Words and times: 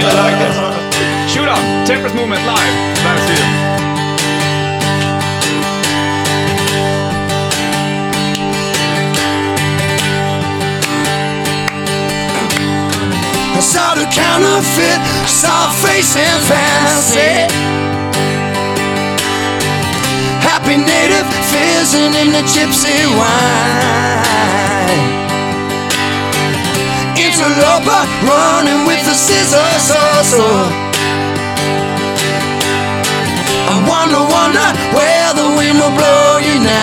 really 0.00 0.16
like 0.16 0.38
this. 0.40 0.56
Shoot 1.32 1.48
up, 1.48 1.60
Temperance 1.86 2.14
Movement 2.14 2.40
live, 2.46 2.74
Bandit 3.04 3.24
Studio. 3.24 3.46
I 13.52 13.60
saw 13.60 13.94
the 13.94 14.06
counterfeit, 14.08 15.00
soft 15.28 15.76
face 15.84 16.16
and 16.16 16.40
fancy. 16.48 17.32
Happy 20.40 20.76
native 20.80 21.28
fizzing 21.52 22.14
in 22.14 22.32
the 22.32 22.42
gypsy 22.48 22.96
wine. 23.18 23.79
Interloper 27.40 28.02
running 28.28 28.84
with 28.84 29.00
the 29.08 29.14
scissors. 29.14 29.80
So, 29.88 29.96
so. 30.28 30.44
I 33.72 33.76
wonder, 33.88 34.20
wonder 34.28 34.68
where 34.92 35.32
the 35.32 35.48
wind 35.56 35.80
will 35.80 35.94
blow 35.96 36.36
you 36.44 36.60
now. 36.60 36.79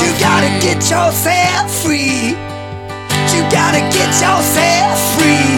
You 0.00 0.10
gotta 0.20 0.50
get 0.60 0.78
yourself 0.90 1.70
free. 1.82 2.36
You 3.32 3.40
gotta 3.50 3.80
get 3.96 4.10
yourself 4.20 4.96
free. 5.16 5.52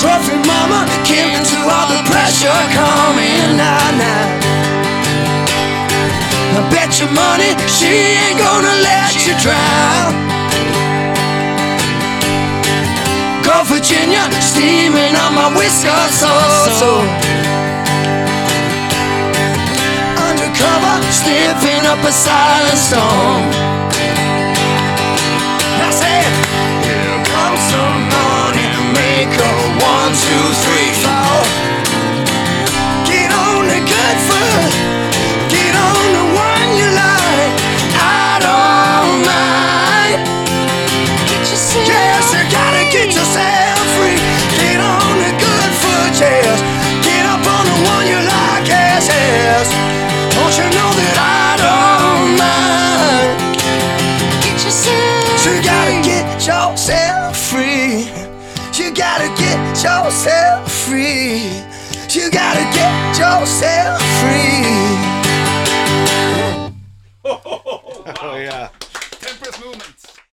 Trophy 0.00 0.36
mama 0.46 0.86
all 1.68 1.86
the 1.88 2.00
pressure 2.10 2.62
coming. 2.72 3.60
I 6.56 6.60
bet 6.70 6.98
your 6.98 7.10
money 7.12 7.54
she 7.68 7.86
ain't 7.86 8.38
gonna 8.38 8.74
let 8.82 9.14
you 9.26 9.34
drown. 9.42 10.30
Virginia, 13.64 14.26
steaming 14.40 15.14
on 15.14 15.34
my 15.34 15.48
whiskers, 15.56 16.10
so 16.18 16.28
so. 16.80 17.19
Up 21.90 22.04
a 22.06 22.12
silent 22.12 22.78
storm. 22.78 23.42
I 25.82 25.90
said, 25.90 26.30
here 26.86 27.18
comes 27.26 27.62
some 27.66 27.98
money 28.14 28.66
maker. 28.94 29.50
One, 29.82 30.14
two, 30.14 30.46
three, 30.62 30.92
four. 31.02 31.34
Get 33.10 33.34
on 33.34 33.66
the 33.66 33.82
good 33.82 34.18
foot. 34.30 34.70
Get 35.50 35.74
on 35.74 36.04
the 36.14 36.26
one 36.30 36.68
you 36.78 36.88
like. 36.94 37.58
I 37.98 38.38
don't 38.38 39.26
mind. 39.26 40.22
Yes, 41.90 42.22
you 42.30 42.42
gotta 42.54 42.86
get 42.94 43.10
yourself 43.18 43.82
free. 43.98 44.20
Get 44.62 44.78
on 44.78 45.14
the 45.26 45.32
good 45.42 45.72
foot, 45.82 46.12
yes. 46.22 46.58
Get 47.02 47.26
up 47.26 47.42
on 47.42 47.64
the 47.66 47.78
one 47.82 48.06
you 48.06 48.20
like, 48.22 48.70
yes, 48.70 49.10
yes. 49.10 49.66
Don't 50.38 50.54
you 50.54 50.70
know 50.70 50.90
that 50.94 51.09
free. 57.32 58.08
You 58.78 58.94
gotta 58.94 59.28
get 59.36 59.58
yourself 59.84 60.70
free. 60.84 61.44
You 62.14 62.30
gotta 62.30 62.64
get 62.74 63.18
yourself 63.18 63.99